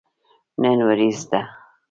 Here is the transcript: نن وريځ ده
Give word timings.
نن 0.61 0.79
وريځ 0.87 1.19
ده 1.31 1.41